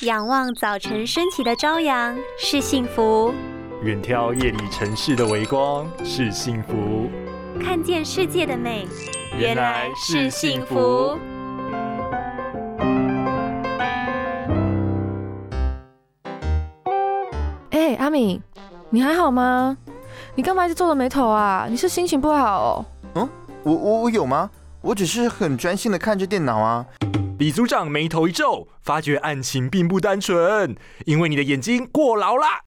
[0.00, 3.32] 仰望早晨升起的朝阳是幸福，
[3.82, 7.08] 远眺夜里城市的微光是幸福，
[7.62, 8.88] 看见世界的美
[9.38, 11.16] 原来是幸福。
[17.70, 18.42] 哎，阿敏，
[18.90, 19.76] 你还好吗？
[20.34, 21.68] 你干嘛一直皱着眉头啊？
[21.70, 22.84] 你是心情不好哦？
[23.14, 23.28] 嗯，
[23.62, 24.50] 我我我有吗？
[24.80, 26.84] 我只是很专心的看着电脑啊。
[27.36, 32.60] 李组长眉头一皱，发觉案情并不单纯，因为你的眼睛过劳啦。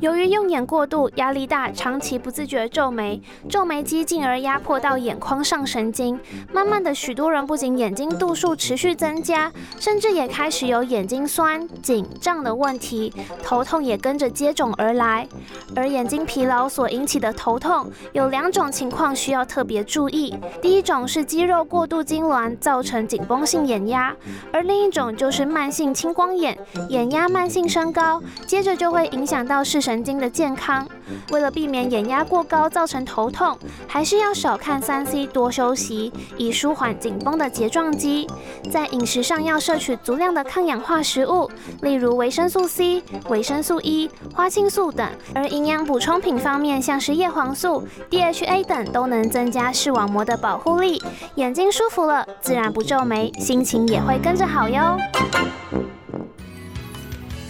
[0.00, 6.20] 由于用眼过度、压力大，长期不自觉皱眉，皱眉肌进而压迫到眼眶上神经。
[6.52, 13.10] 慢慢的，许多人不仅眼睛度数持续增加，甚至也开始有眼睛酸、紧胀的问题，
[13.42, 15.26] 头痛也跟着接踵而来。
[15.74, 20.34] 而眼睛疲劳所引起的头痛，有两种情况需要特别注意。
[20.60, 24.14] 第一种是肌肉过度痉挛造成紧绷性眼压，
[24.52, 26.58] 而另一种就是慢性青光眼，
[26.90, 30.86] 眼压慢性升高，接着就会影响到视神神经的健康。
[31.30, 38.28] 为了避免眼压过高造成头痛，还是要少看三 C，多休息，以舒缓紧绷的睫状肌。
[38.70, 45.08] 在饮食上要摄取足量的抗氧化食物，例如维生素 C、维生素 E、花青素等。
[45.34, 51.02] 而营养补充品方面，像是叶黄素、DHA 等，都能增加视网膜的保护力。
[51.36, 54.98] 眼睛舒服了，自然不皱眉，心情也会跟着好哟。